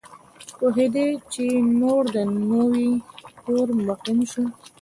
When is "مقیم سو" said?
3.87-4.43